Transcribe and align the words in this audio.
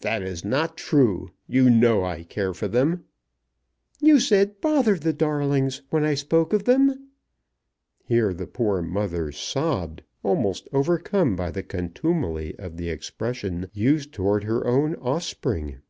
"That 0.00 0.22
is 0.22 0.42
not 0.42 0.78
true. 0.78 1.32
You 1.46 1.68
know 1.68 2.02
I 2.02 2.22
care 2.22 2.54
for 2.54 2.66
them." 2.66 3.04
"You 4.00 4.18
said 4.18 4.58
'bother 4.62 4.96
the 4.98 5.12
darlings' 5.12 5.82
when 5.90 6.02
I 6.02 6.14
spoke 6.14 6.54
of 6.54 6.64
them." 6.64 7.08
Here 8.02 8.32
the 8.32 8.46
poor 8.46 8.80
mother 8.80 9.30
sobbed, 9.32 10.00
almost 10.22 10.66
overcome 10.72 11.36
by 11.36 11.50
the 11.50 11.62
contumely 11.62 12.58
of 12.58 12.78
the 12.78 12.88
expression 12.88 13.68
used 13.74 14.14
towards 14.14 14.46
her 14.46 14.66
own 14.66 14.94
offspring. 14.94 15.80